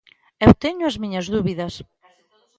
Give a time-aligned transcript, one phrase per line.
[0.45, 1.73] Eu teño as miñas dúbidas.